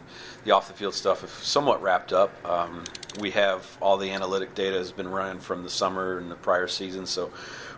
the 0.44 0.50
off 0.50 0.68
the 0.68 0.74
field 0.74 0.94
stuff 0.94 1.20
have 1.20 1.30
somewhat 1.30 1.82
wrapped 1.82 2.12
up. 2.12 2.32
Um, 2.48 2.84
we 3.20 3.30
have 3.30 3.76
all 3.80 3.96
the 3.96 4.10
analytic 4.10 4.54
data 4.54 4.76
has 4.76 4.92
been 4.92 5.08
running 5.08 5.40
from 5.40 5.62
the 5.62 5.70
summer 5.70 6.18
and 6.18 6.30
the 6.30 6.34
prior 6.34 6.66
season, 6.66 7.06
so 7.06 7.30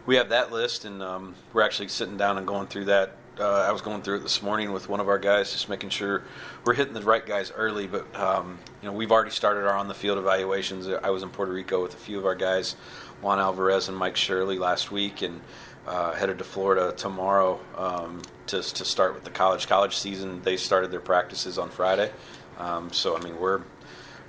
we 0.07 0.17
have 0.17 0.29
that 0.31 0.52
list, 0.52 0.85
and 0.85 1.02
um, 1.02 1.35
we're 1.52 1.62
actually 1.62 1.88
sitting 1.88 2.17
down 2.17 2.38
and 2.38 2.47
going 2.47 2.67
through 2.67 2.87
that. 2.87 3.17
Uh, 3.38 3.67
I 3.69 3.73
was 3.73 3.83
going 3.83 4.03
through 4.03 4.19
it 4.19 4.23
this 4.23 4.43
morning 4.43 4.73
with 4.73 4.88
one 4.88 5.00
of 5.00 5.09
our 5.09 5.19
guys, 5.19 5.53
just 5.53 5.69
making 5.69 5.91
sure 5.91 6.23
we're 6.64 6.75
hitting 6.75 6.95
the 6.95 7.03
right 7.03 7.25
guys 7.25 7.50
early. 7.57 7.88
But 7.88 8.14
um, 8.14 8.59
you 8.81 8.88
know, 8.88 8.95
we've 8.95 9.11
already 9.11 9.33
started 9.33 9.67
our 9.67 9.75
on 9.75 9.88
the 9.88 9.95
field 9.95 10.19
evaluations. 10.19 10.87
I 10.87 11.11
was 11.11 11.25
in 11.25 11.31
Puerto 11.31 11.53
Rico 11.53 11.83
with 11.83 11.95
a 11.95 11.97
few 11.97 12.17
of 12.19 12.26
our 12.26 12.37
guys, 12.37 12.76
Juan 13.23 13.41
Alvarez 13.41 13.88
and 13.88 13.97
Mike 13.97 14.17
Shirley 14.17 14.59
last 14.59 14.93
week, 14.93 15.23
and 15.23 15.41
uh, 15.87 16.12
headed 16.12 16.38
to 16.38 16.45
Florida 16.45 16.95
tomorrow 16.97 17.59
um, 17.76 18.23
to 18.47 18.62
to 18.62 18.85
start 18.85 19.14
with 19.14 19.25
the 19.25 19.31
college 19.31 19.67
college 19.67 19.97
season. 19.97 20.43
They 20.43 20.57
started 20.57 20.93
their 20.93 21.00
practices 21.00 21.59
on 21.59 21.71
Friday, 21.71 22.12
um, 22.59 22.93
so 22.93 23.17
I 23.17 23.21
mean 23.21 23.41
we're 23.41 23.62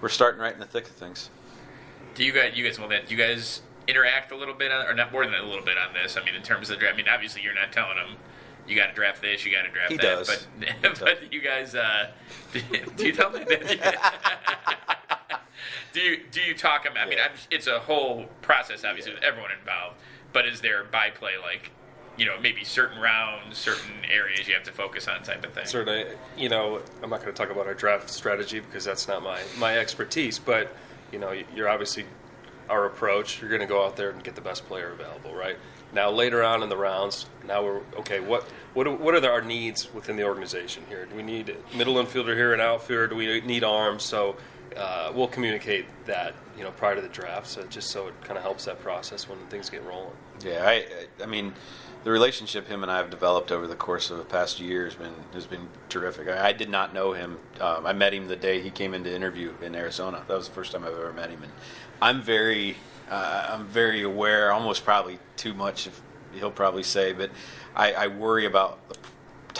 we're 0.01 0.09
starting 0.09 0.41
right 0.41 0.53
in 0.53 0.59
the 0.59 0.65
thick 0.65 0.85
of 0.85 0.91
things. 0.91 1.29
Do 2.15 2.23
you 2.23 2.31
guys, 2.31 2.53
you 2.55 2.65
guys, 2.65 2.79
well, 2.79 2.87
then, 2.87 3.01
do 3.05 3.13
you 3.13 3.21
guys 3.21 3.61
interact 3.87 4.31
a 4.31 4.37
little 4.37 4.53
bit, 4.53 4.71
on, 4.71 4.87
or 4.87 4.93
not 4.93 5.11
more 5.11 5.25
than 5.25 5.35
a 5.35 5.43
little 5.43 5.65
bit 5.65 5.77
on 5.77 5.93
this? 5.93 6.15
I 6.15 6.23
mean, 6.23 6.33
in 6.33 6.41
terms 6.41 6.69
of 6.69 6.77
the 6.77 6.79
draft. 6.79 6.93
I 6.93 6.97
mean, 6.97 7.09
obviously, 7.09 7.41
you're 7.41 7.53
not 7.53 7.73
telling 7.73 7.97
them 7.97 8.15
you 8.67 8.75
got 8.75 8.87
to 8.87 8.93
draft 8.93 9.21
this, 9.21 9.45
you 9.45 9.51
got 9.51 9.63
to 9.63 9.69
draft 9.69 9.91
He 9.91 9.97
that. 9.97 10.03
does. 10.03 10.27
But 10.59 10.67
He 10.67 10.73
but 10.81 10.95
does. 10.99 11.17
you 11.31 11.41
guys, 11.41 11.75
uh, 11.75 12.11
do, 12.53 12.61
do 12.97 13.05
you 13.05 13.11
tell 13.13 13.29
them? 13.31 13.45
do 15.93 15.99
you 16.01 16.21
do 16.31 16.41
you 16.41 16.53
talk? 16.55 16.85
I 16.89 17.05
mean, 17.07 17.17
Yeah. 17.17 17.25
I'm, 17.25 17.31
it's 17.51 17.67
a 17.67 17.79
whole 17.79 18.25
process, 18.41 18.83
obviously, 18.83 19.13
with 19.13 19.23
everyone 19.23 19.51
involved. 19.57 19.97
But 20.33 20.45
is 20.47 20.61
there 20.61 20.83
by 20.83 21.09
play 21.11 21.33
like? 21.41 21.71
You 22.17 22.25
know, 22.25 22.39
maybe 22.39 22.63
certain 22.63 23.01
rounds, 23.01 23.57
certain 23.57 23.91
areas 24.09 24.47
you 24.47 24.53
have 24.53 24.63
to 24.63 24.71
focus 24.71 25.05
on, 25.09 25.21
type 25.23 25.45
of 25.45 25.51
thing. 25.51 25.65
Certainly, 25.65 26.05
you 26.37 26.47
know, 26.47 26.79
I'm 27.03 27.09
not 27.09 27.19
going 27.21 27.33
to 27.33 27.37
talk 27.37 27.51
about 27.51 27.67
our 27.67 27.73
draft 27.73 28.09
strategy 28.09 28.61
because 28.61 28.85
that's 28.85 29.05
not 29.09 29.21
my, 29.21 29.41
my 29.57 29.77
expertise. 29.77 30.39
But 30.39 30.73
you 31.11 31.19
know, 31.19 31.33
you're 31.53 31.67
obviously 31.67 32.05
our 32.69 32.85
approach. 32.85 33.41
You're 33.41 33.49
going 33.49 33.59
to 33.59 33.67
go 33.67 33.83
out 33.85 33.97
there 33.97 34.11
and 34.11 34.23
get 34.23 34.35
the 34.35 34.39
best 34.41 34.65
player 34.65 34.93
available, 34.93 35.35
right? 35.35 35.57
Now, 35.95 36.11
later 36.11 36.43
on 36.43 36.61
in 36.61 36.67
the 36.67 36.75
rounds, 36.75 37.25
now 37.47 37.63
we're 37.63 37.79
okay. 37.99 38.19
What 38.19 38.43
what 38.73 38.85
are- 38.85 38.91
what 38.91 39.15
are 39.15 39.31
our 39.31 39.41
needs 39.41 39.91
within 39.93 40.17
the 40.17 40.25
organization 40.25 40.83
here? 40.89 41.05
Do 41.05 41.15
we 41.15 41.23
need 41.23 41.55
middle 41.73 41.95
infielder 41.95 42.35
here, 42.35 42.51
and 42.51 42.61
an 42.61 42.67
outfielder? 42.67 43.07
Do 43.07 43.15
we 43.15 43.39
need 43.39 43.63
arms? 43.63 44.03
So 44.03 44.35
uh, 44.75 45.13
we'll 45.15 45.29
communicate 45.29 45.85
that 46.05 46.35
you 46.57 46.63
know 46.65 46.71
prior 46.71 46.95
to 46.95 47.01
the 47.01 47.07
draft, 47.07 47.47
so 47.47 47.63
just 47.67 47.91
so 47.91 48.07
it 48.07 48.21
kind 48.25 48.37
of 48.37 48.43
helps 48.43 48.65
that 48.65 48.81
process 48.81 49.29
when 49.29 49.39
things 49.49 49.69
get 49.69 49.85
rolling. 49.85 50.11
Yeah, 50.43 50.67
I, 50.67 50.85
I 51.23 51.27
mean, 51.27 51.53
the 52.03 52.11
relationship 52.11 52.67
him 52.67 52.83
and 52.83 52.91
I 52.91 52.97
have 52.97 53.09
developed 53.09 53.53
over 53.53 53.65
the 53.65 53.75
course 53.77 54.11
of 54.11 54.17
the 54.17 54.25
past 54.25 54.59
year 54.59 54.83
has 54.83 54.95
been 54.95 55.13
has 55.33 55.45
been 55.45 55.69
terrific. 55.87 56.27
I, 56.27 56.49
I 56.49 56.51
did 56.51 56.69
not 56.69 56.93
know 56.93 57.13
him. 57.13 57.37
Um, 57.61 57.85
I 57.85 57.93
met 57.93 58.13
him 58.13 58.27
the 58.27 58.35
day 58.35 58.59
he 58.61 58.69
came 58.69 58.93
in 58.93 59.05
to 59.05 59.15
interview 59.15 59.53
in 59.61 59.75
Arizona. 59.75 60.25
That 60.27 60.35
was 60.35 60.49
the 60.49 60.53
first 60.55 60.73
time 60.73 60.83
I've 60.83 60.91
ever 60.91 61.13
met 61.13 61.29
him, 61.29 61.41
and 61.43 61.53
I'm 62.01 62.21
very 62.21 62.75
uh, 63.09 63.47
I'm 63.49 63.65
very 63.67 64.03
aware, 64.03 64.51
almost 64.51 64.83
probably 64.83 65.19
too 65.37 65.53
much. 65.53 65.87
If 65.87 66.01
he'll 66.33 66.51
probably 66.51 66.83
say, 66.83 67.13
but 67.13 67.31
I, 67.75 67.93
I 67.93 68.07
worry 68.07 68.45
about 68.45 68.87
the 68.89 68.95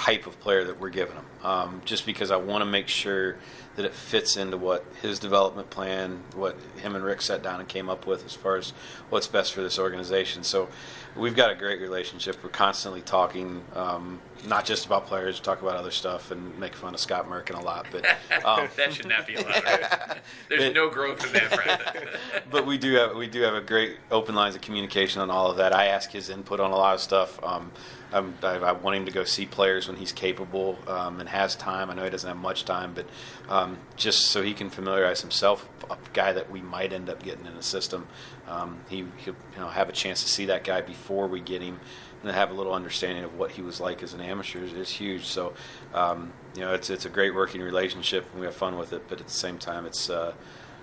type 0.06 0.28
of 0.28 0.40
player 0.40 0.64
that 0.64 0.80
we're 0.80 0.90
giving 0.90 1.16
him, 1.16 1.26
um, 1.44 1.82
just 1.84 2.06
because 2.06 2.30
I 2.30 2.36
want 2.36 2.62
to 2.64 2.70
make 2.70 2.88
sure 2.88 3.38
that 3.76 3.86
it 3.86 3.94
fits 3.94 4.38
into 4.38 4.56
what 4.56 4.86
his 5.02 5.18
development 5.18 5.72
plan, 5.72 6.22
what 6.36 6.56
him 6.78 6.96
and 6.96 7.04
Rick 7.04 7.22
sat 7.24 7.42
down 7.42 7.60
and 7.60 7.68
came 7.68 7.90
up 7.90 8.06
with 8.06 8.24
as 8.24 8.34
far 8.34 8.56
as 8.56 8.72
what's 9.10 9.26
best 9.26 9.52
for 9.54 9.64
this 9.64 9.80
organization. 9.80 10.44
So 10.44 10.70
we've 11.16 11.36
got 11.36 11.50
a 11.50 11.56
great 11.56 11.82
relationship. 11.82 12.38
We're 12.44 12.52
constantly 12.52 13.02
talking, 13.02 13.64
um, 13.74 14.20
not 14.48 14.64
just 14.64 14.86
about 14.86 15.08
players, 15.08 15.40
talk 15.40 15.64
about 15.64 15.76
other 15.76 15.92
stuff 15.92 16.30
and 16.30 16.58
make 16.60 16.76
fun 16.76 16.94
of 16.94 17.00
Scott 17.00 17.28
Merkin 17.28 17.60
a 17.60 17.64
lot. 17.66 17.88
But 17.92 18.06
um, 18.46 18.70
that 18.78 18.94
should 18.94 19.08
not 19.10 19.26
be 19.26 19.36
allowed. 19.36 20.20
There's 20.50 20.66
It- 20.66 20.76
no 20.76 20.88
growth 20.88 21.26
in 21.26 21.34
that 21.34 22.20
but 22.52 22.66
we 22.68 22.78
do 22.78 22.94
have 22.94 23.16
we 23.16 23.26
do 23.28 23.42
have 23.42 23.56
a 23.56 23.62
great 23.62 23.98
open 24.12 24.36
lines 24.36 24.54
of 24.56 24.62
communication 24.62 25.20
on 25.22 25.32
all 25.32 25.50
of 25.50 25.58
that. 25.58 25.74
I 25.74 25.88
ask 25.88 26.12
his 26.12 26.30
input 26.30 26.60
on 26.60 26.72
a 26.72 26.76
lot 26.78 26.94
of 26.94 27.02
stuff. 27.02 27.44
Um, 27.44 27.72
I'm, 28.14 28.36
I, 28.42 28.72
want 28.72 28.98
him 28.98 29.06
to 29.06 29.12
go 29.12 29.24
see 29.24 29.46
players 29.46 29.88
when 29.88 29.98
he's 29.98 30.12
capable 30.12 30.78
um, 30.88 31.20
and 31.20 31.28
has 31.30 31.56
time. 31.56 31.90
I 31.90 31.94
know 31.96 32.04
he 32.04 32.10
doesn't 32.10 32.28
have 32.28 32.38
much 32.38 32.66
time, 32.66 32.94
but 32.94 33.08
um, 33.50 33.78
just 33.96 34.28
so 34.28 34.42
he 34.42 34.54
can 34.54 34.70
familiarize 34.70 35.22
himself, 35.22 35.68
a 35.90 35.98
guy 36.14 36.32
that 36.34 36.50
we 36.50 36.62
might 36.62 36.94
end 36.94 37.10
up 37.10 37.24
getting 37.24 37.46
in 37.46 37.56
the 37.56 37.64
system, 37.64 38.08
um, 38.48 38.80
he 38.90 39.06
he'll 39.18 39.36
you 39.54 39.60
know, 39.60 39.68
have 39.68 39.90
a 39.90 39.92
chance 39.92 40.24
to 40.24 40.30
see 40.30 40.46
that 40.46 40.64
guy 40.64 40.82
before 40.82 41.28
we 41.28 41.40
get 41.40 41.62
him. 41.62 41.80
And 42.24 42.34
have 42.34 42.50
a 42.50 42.56
little 42.56 42.74
understanding 42.74 43.24
of 43.24 43.38
what 43.38 43.52
he 43.52 43.62
was 43.62 43.80
like 43.80 44.02
as 44.02 44.16
an 44.16 44.20
amateur 44.20 44.64
is, 44.64 44.90
huge. 44.90 45.26
So, 45.26 45.54
um, 45.94 46.34
you 46.56 46.62
know, 46.62 46.74
it's 46.74 46.90
it's 46.90 47.06
a 47.06 47.10
great 47.10 47.36
working 47.36 47.62
relationship, 47.62 48.26
and 48.32 48.40
we 48.40 48.48
have 48.48 48.56
fun 48.56 48.80
with 48.80 48.94
it. 48.94 49.08
But 49.08 49.20
at 49.20 49.28
the 49.28 49.34
same 49.34 49.60
time, 49.60 49.86
it's 49.86 50.10
uh, 50.10 50.34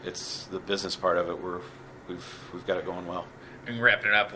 it's 0.05 0.45
the 0.45 0.61
business 0.61 0.95
part 0.95 1.17
of 1.17 1.29
it. 1.29 1.43
We're 1.43 1.61
we've 2.07 2.51
we've 2.53 2.65
got 2.65 2.79
it 2.79 2.85
going 2.85 3.09
well. 3.09 3.27
and 3.67 3.83
wrapping 3.83 4.13
it 4.13 4.15
up, 4.15 4.33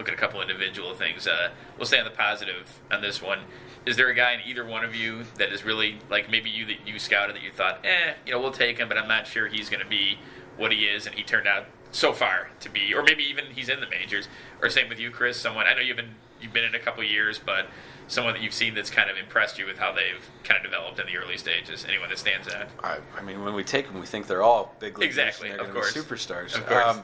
look 0.00 0.08
at 0.08 0.14
a 0.14 0.16
couple 0.16 0.40
individual 0.40 0.94
things. 0.94 1.26
Uh, 1.26 1.50
we'll 1.76 1.86
stay 1.86 1.98
on 1.98 2.06
the 2.06 2.10
positive 2.10 2.80
on 2.90 3.02
this 3.02 3.20
one. 3.20 3.40
Is 3.84 3.96
there 3.96 4.08
a 4.08 4.14
guy 4.14 4.32
in 4.32 4.40
either 4.46 4.64
one 4.64 4.82
of 4.82 4.94
you 4.94 5.24
that 5.36 5.52
is 5.52 5.62
really 5.62 5.98
like 6.08 6.30
maybe 6.30 6.48
you 6.48 6.64
that 6.66 6.86
you 6.88 6.98
scouted 6.98 7.36
that 7.36 7.42
you 7.42 7.52
thought, 7.52 7.84
eh, 7.84 8.14
you 8.24 8.32
know, 8.32 8.40
we'll 8.40 8.50
take 8.50 8.78
him, 8.78 8.88
but 8.88 8.96
I'm 8.96 9.08
not 9.08 9.26
sure 9.26 9.46
he's 9.46 9.68
going 9.68 9.82
to 9.82 9.88
be 9.88 10.18
what 10.56 10.72
he 10.72 10.84
is, 10.84 11.06
and 11.06 11.14
he 11.14 11.22
turned 11.22 11.46
out 11.46 11.66
so 11.92 12.12
far 12.14 12.50
to 12.60 12.70
be, 12.70 12.94
or 12.94 13.02
maybe 13.02 13.24
even 13.24 13.46
he's 13.54 13.68
in 13.68 13.80
the 13.80 13.88
majors. 13.88 14.26
Or 14.62 14.70
same 14.70 14.88
with 14.88 14.98
you, 14.98 15.10
Chris. 15.10 15.38
Someone 15.38 15.66
I 15.66 15.74
know 15.74 15.80
you've 15.80 15.96
been 15.96 16.14
you've 16.40 16.54
been 16.54 16.64
in 16.64 16.74
a 16.74 16.78
couple 16.78 17.04
years, 17.04 17.38
but 17.38 17.66
someone 18.08 18.32
that 18.32 18.42
you've 18.42 18.54
seen 18.54 18.74
that's 18.74 18.90
kind 18.90 19.10
of 19.10 19.18
impressed 19.18 19.58
you 19.58 19.66
with 19.66 19.76
how 19.76 19.92
they've 19.92 20.30
kind 20.44 20.64
of 20.64 20.70
developed 20.70 20.98
in 20.98 21.06
the 21.06 21.16
early 21.18 21.36
stages. 21.36 21.84
Anyone 21.86 22.08
that 22.08 22.18
stands 22.18 22.48
out? 22.48 22.68
I, 22.82 22.98
I 23.18 23.22
mean, 23.22 23.44
when 23.44 23.52
we 23.52 23.64
take 23.64 23.86
them, 23.86 24.00
we 24.00 24.06
think 24.06 24.26
they're 24.26 24.42
all 24.42 24.74
big 24.80 24.98
leaguers. 24.98 25.18
Exactly, 25.18 25.50
of 25.50 25.70
course. 25.72 25.92
superstars. 25.92 26.56
Of 26.56 26.66
course. 26.66 26.86
Um, 26.86 27.02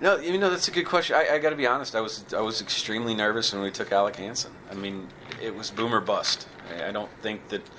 no, 0.00 0.16
you 0.18 0.38
know 0.38 0.50
that's 0.50 0.68
a 0.68 0.70
good 0.70 0.86
question. 0.86 1.16
I, 1.16 1.34
I 1.34 1.38
got 1.38 1.50
to 1.50 1.56
be 1.56 1.66
honest. 1.66 1.94
I 1.94 2.00
was 2.00 2.24
I 2.36 2.40
was 2.40 2.60
extremely 2.60 3.14
nervous 3.14 3.52
when 3.52 3.62
we 3.62 3.70
took 3.70 3.92
Alec 3.92 4.16
Hansen. 4.16 4.52
I 4.70 4.74
mean, 4.74 5.08
it 5.42 5.54
was 5.54 5.70
boomer 5.70 6.00
bust. 6.00 6.46
I, 6.78 6.88
I 6.88 6.92
don't 6.92 7.10
think 7.22 7.48
that. 7.48 7.62
I- 7.62 7.70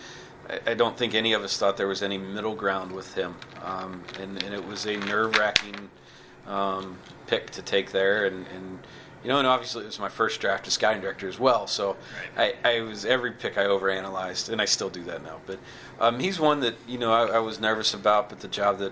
I 0.65 0.73
don't 0.73 0.97
think 0.97 1.13
any 1.13 1.31
of 1.31 1.43
us 1.43 1.57
thought 1.57 1.77
there 1.77 1.87
was 1.87 2.01
any 2.03 2.17
middle 2.17 2.55
ground 2.55 2.91
with 2.91 3.13
him, 3.13 3.35
um, 3.63 4.03
and, 4.19 4.43
and 4.43 4.53
it 4.53 4.65
was 4.67 4.85
a 4.85 4.97
nerve-wracking 4.97 5.75
um, 6.47 6.97
pick 7.27 7.51
to 7.51 7.61
take 7.61 7.91
there, 7.91 8.25
and, 8.25 8.45
and 8.47 8.79
you 9.23 9.29
know, 9.29 9.37
and 9.37 9.47
obviously 9.47 9.83
it 9.83 9.85
was 9.85 9.99
my 9.99 10.09
first 10.09 10.41
draft 10.41 10.67
as 10.67 10.73
scouting 10.73 10.99
director 10.99 11.29
as 11.29 11.39
well. 11.39 11.67
So 11.67 11.95
Right. 12.35 12.55
I, 12.65 12.77
I 12.77 12.81
was 12.81 13.05
every 13.05 13.31
pick 13.31 13.57
I 13.57 13.65
overanalyzed, 13.65 14.49
and 14.49 14.59
I 14.61 14.65
still 14.65 14.89
do 14.89 15.03
that 15.03 15.23
now. 15.23 15.39
But 15.45 15.59
um, 16.01 16.19
he's 16.19 16.37
one 16.39 16.59
that 16.61 16.75
you 16.85 16.97
know 16.97 17.13
I, 17.13 17.35
I 17.35 17.39
was 17.39 17.61
nervous 17.61 17.93
about, 17.93 18.27
but 18.27 18.41
the 18.41 18.47
job 18.49 18.79
that, 18.79 18.91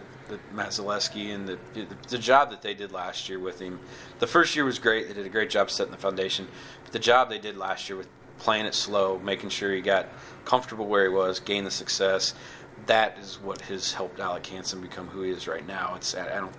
Matt 0.54 0.70
Zaleski 0.70 1.34
and 1.34 1.48
the, 1.48 1.58
the 1.74 1.88
the 2.10 2.18
job 2.18 2.50
that 2.52 2.62
they 2.62 2.74
did 2.74 2.92
last 2.92 3.30
year 3.30 3.40
with 3.40 3.60
him, 3.60 3.80
the 4.20 4.28
first 4.28 4.56
year 4.56 4.66
was 4.66 4.80
great. 4.80 5.08
They 5.08 5.14
did 5.14 5.26
a 5.26 5.30
great 5.30 5.50
job 5.50 5.72
setting 5.72 5.92
the 5.92 5.98
foundation, 5.98 6.48
but 6.84 6.92
the 6.92 7.00
job 7.00 7.30
they 7.30 7.40
did 7.40 7.58
last 7.58 7.90
year 7.90 7.98
with 7.98 8.08
playing 8.38 8.66
it 8.66 8.74
slow, 8.74 9.20
making 9.20 9.50
sure 9.50 9.74
he 9.74 9.82
got 9.82 10.08
comfortable 10.46 10.88
where 10.88 11.04
he 11.04 11.10
was, 11.10 11.40
gained 11.40 11.68
the 11.68 11.72
success. 11.72 12.34
That 12.86 13.18
is 13.20 13.40
what 13.42 13.62
has 13.62 13.94
helped 13.94 14.20
Alec 14.20 14.46
Hansen 14.46 14.82
become 14.82 15.08
who 15.08 15.22
he 15.22 15.32
is 15.32 15.48
right 15.48 15.68
now. 15.68 15.94
It's 15.96 16.16
I 16.16 16.40
don't 16.40 16.56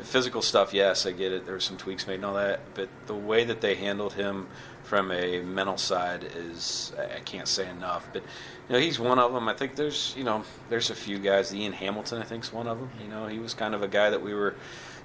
the 0.00 0.06
physical 0.06 0.42
stuff, 0.42 0.72
yes, 0.74 1.06
I 1.06 1.12
get 1.12 1.32
it. 1.32 1.44
There 1.44 1.54
were 1.54 1.60
some 1.60 1.76
tweaks 1.76 2.06
made 2.06 2.14
and 2.14 2.24
all 2.24 2.34
that, 2.34 2.60
but 2.74 2.88
the 3.06 3.14
way 3.14 3.44
that 3.44 3.60
they 3.60 3.74
handled 3.74 4.14
him 4.14 4.48
from 4.82 5.10
a 5.12 5.40
mental 5.42 5.76
side 5.76 6.24
is 6.24 6.92
I 6.98 7.20
can't 7.20 7.46
say 7.46 7.68
enough. 7.68 8.08
But 8.12 8.22
you 8.68 8.74
know, 8.74 8.78
he's 8.80 8.98
one 8.98 9.18
of 9.18 9.32
them. 9.32 9.48
I 9.48 9.54
think 9.54 9.76
there's 9.76 10.14
you 10.16 10.24
know 10.24 10.44
there's 10.68 10.90
a 10.90 10.94
few 10.94 11.18
guys. 11.18 11.54
Ian 11.54 11.72
Hamilton, 11.72 12.20
I 12.20 12.24
think, 12.24 12.44
is 12.44 12.52
one 12.52 12.66
of 12.66 12.78
them. 12.78 12.90
You 13.02 13.08
know, 13.08 13.26
he 13.26 13.38
was 13.38 13.54
kind 13.54 13.74
of 13.74 13.82
a 13.82 13.88
guy 13.88 14.10
that 14.10 14.22
we 14.22 14.34
were 14.34 14.54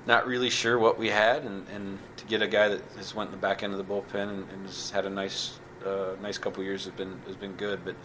not 0.08 0.28
really 0.28 0.50
sure 0.50 0.78
what 0.78 0.98
we 0.98 1.10
had, 1.10 1.44
and, 1.44 1.68
and 1.70 2.00
to 2.18 2.26
get 2.26 2.42
a 2.42 2.48
guy 2.48 2.70
that 2.70 2.82
has 2.98 3.14
went 3.14 3.30
in 3.30 3.32
the 3.32 3.42
back 3.42 3.64
end 3.64 3.74
of 3.74 3.80
the 3.80 3.94
bullpen 3.94 4.30
and, 4.30 4.50
and 4.50 4.66
has 4.66 4.92
had 4.92 5.06
a 5.06 5.10
nice 5.10 5.60
uh, 5.86 6.16
nice 6.22 6.38
couple 6.38 6.64
years 6.64 6.86
has 6.86 6.94
been 6.94 7.20
has 7.28 7.36
been 7.36 7.54
good. 7.54 7.84
But 7.84 7.96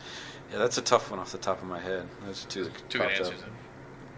yeah, 0.50 0.58
that's 0.58 0.78
a 0.78 0.82
tough 0.82 1.10
one 1.10 1.20
off 1.20 1.32
the 1.32 1.38
top 1.38 1.62
of 1.62 1.68
my 1.68 1.78
head. 1.80 2.08
Those 2.24 2.44
two 2.46 2.64
that 2.64 2.88
Two 2.88 2.98
good 2.98 3.08
popped 3.08 3.20
up. 3.20 3.34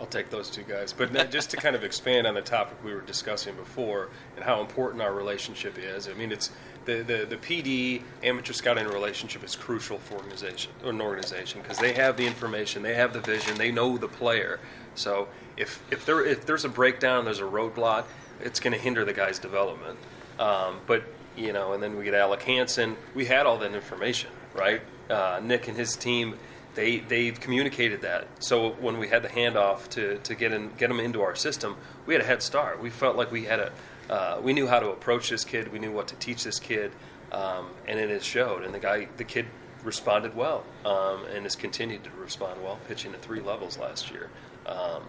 I'll 0.00 0.06
take 0.06 0.30
those 0.30 0.50
two 0.50 0.62
guys. 0.62 0.92
But 0.92 1.30
just 1.30 1.50
to 1.50 1.56
kind 1.56 1.76
of 1.76 1.84
expand 1.84 2.26
on 2.26 2.34
the 2.34 2.42
topic 2.42 2.82
we 2.84 2.92
were 2.92 3.02
discussing 3.02 3.54
before 3.54 4.08
and 4.36 4.44
how 4.44 4.60
important 4.60 5.02
our 5.02 5.12
relationship 5.12 5.78
is. 5.78 6.08
I 6.08 6.14
mean, 6.14 6.32
it's 6.32 6.50
the, 6.84 7.02
the, 7.02 7.26
the 7.28 7.36
PD 7.36 8.02
amateur 8.22 8.52
scouting 8.52 8.86
relationship 8.86 9.44
is 9.44 9.54
crucial 9.54 9.98
for 9.98 10.14
organization 10.14 10.72
an 10.84 11.00
organization 11.00 11.62
because 11.62 11.78
they 11.78 11.92
have 11.92 12.16
the 12.16 12.26
information, 12.26 12.82
they 12.82 12.94
have 12.94 13.12
the 13.12 13.20
vision, 13.20 13.56
they 13.56 13.70
know 13.70 13.96
the 13.96 14.08
player. 14.08 14.58
So 14.94 15.28
if 15.56 15.82
if 15.90 16.04
there 16.04 16.24
if 16.24 16.44
there's 16.46 16.64
a 16.64 16.68
breakdown, 16.68 17.24
there's 17.24 17.40
a 17.40 17.44
roadblock, 17.44 18.04
it's 18.40 18.60
going 18.60 18.72
to 18.72 18.78
hinder 18.78 19.04
the 19.04 19.12
guy's 19.12 19.38
development. 19.38 19.98
Um, 20.38 20.80
but 20.86 21.04
you 21.36 21.52
know, 21.52 21.72
and 21.72 21.82
then 21.82 21.96
we 21.96 22.04
get 22.04 22.14
Alec 22.14 22.42
Hansen. 22.42 22.96
We 23.14 23.26
had 23.26 23.46
all 23.46 23.58
that 23.58 23.74
information, 23.74 24.30
right? 24.54 24.82
Uh, 25.08 25.40
Nick 25.42 25.68
and 25.68 25.76
his 25.76 25.96
team 25.96 26.36
they 26.74 27.00
they've 27.00 27.38
communicated 27.38 28.02
that. 28.02 28.26
So 28.40 28.70
when 28.72 28.98
we 28.98 29.08
had 29.08 29.22
the 29.22 29.28
handoff 29.28 29.88
to, 29.90 30.18
to 30.18 30.34
get 30.34 30.52
in 30.52 30.70
get 30.78 30.88
them 30.88 31.00
into 31.00 31.22
our 31.22 31.34
system, 31.34 31.76
we 32.06 32.14
had 32.14 32.22
a 32.22 32.26
head 32.26 32.42
start. 32.42 32.80
We 32.82 32.90
felt 32.90 33.16
like 33.16 33.30
we 33.30 33.44
had 33.44 33.60
a 33.60 33.72
uh, 34.10 34.40
we 34.42 34.52
knew 34.52 34.66
how 34.66 34.78
to 34.78 34.90
approach 34.90 35.30
this 35.30 35.44
kid. 35.44 35.72
We 35.72 35.78
knew 35.78 35.92
what 35.92 36.08
to 36.08 36.16
teach 36.16 36.44
this 36.44 36.58
kid, 36.58 36.92
um, 37.30 37.70
and 37.86 37.98
it 37.98 38.22
showed. 38.22 38.62
And 38.64 38.74
the 38.74 38.78
guy, 38.78 39.08
the 39.16 39.24
kid, 39.24 39.46
responded 39.84 40.36
well, 40.36 40.64
um, 40.84 41.24
and 41.34 41.44
has 41.44 41.56
continued 41.56 42.04
to 42.04 42.10
respond 42.10 42.62
well, 42.62 42.78
pitching 42.88 43.12
at 43.12 43.22
three 43.22 43.40
levels 43.40 43.78
last 43.78 44.10
year. 44.10 44.28
Um, 44.66 45.02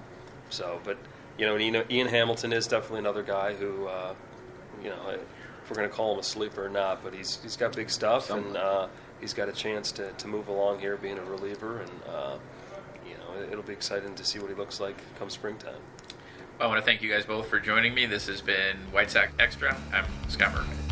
so, 0.49 0.79
but 0.83 0.97
you 1.37 1.45
know, 1.45 1.57
Ian, 1.57 1.83
Ian 1.89 2.07
Hamilton 2.07 2.53
is 2.53 2.67
definitely 2.67 2.99
another 2.99 3.23
guy 3.23 3.53
who, 3.53 3.87
uh, 3.87 4.13
you 4.83 4.89
know, 4.89 5.17
if 5.63 5.69
we're 5.69 5.77
going 5.77 5.89
to 5.89 5.95
call 5.95 6.13
him 6.13 6.19
a 6.19 6.23
sleeper 6.23 6.65
or 6.65 6.69
not, 6.69 7.03
but 7.03 7.13
he's 7.13 7.39
he's 7.41 7.57
got 7.57 7.75
big 7.75 7.89
stuff 7.89 8.29
and. 8.29 8.57
Uh, 8.57 8.87
he's 9.23 9.33
got 9.33 9.47
a 9.47 9.53
chance 9.53 9.91
to, 9.93 10.11
to 10.11 10.27
move 10.27 10.49
along 10.49 10.79
here 10.79 10.97
being 10.97 11.17
a 11.17 11.23
reliever, 11.23 11.79
and 11.79 11.91
uh, 12.07 12.37
you 13.07 13.13
know 13.13 13.41
it'll 13.49 13.63
be 13.63 13.73
exciting 13.73 14.13
to 14.13 14.23
see 14.23 14.37
what 14.37 14.49
he 14.49 14.55
looks 14.55 14.79
like 14.79 14.97
come 15.17 15.29
springtime. 15.29 15.81
I 16.59 16.67
want 16.67 16.79
to 16.79 16.85
thank 16.85 17.01
you 17.01 17.09
guys 17.09 17.25
both 17.25 17.47
for 17.47 17.59
joining 17.59 17.95
me. 17.95 18.05
This 18.05 18.27
has 18.27 18.41
been 18.41 18.77
White 18.91 19.09
Sox 19.09 19.31
Extra. 19.39 19.75
I'm 19.91 20.05
Scott 20.29 20.53
Merkin. 20.53 20.82